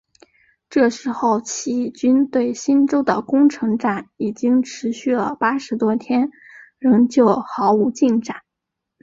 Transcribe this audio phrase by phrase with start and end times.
[0.67, 6.31] 这时候起义军对梓州的攻城战已经持续了八十多天
[6.79, 8.41] 仍旧毫无进展。